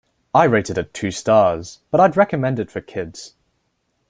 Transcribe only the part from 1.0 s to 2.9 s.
stars, but I'd recommend it for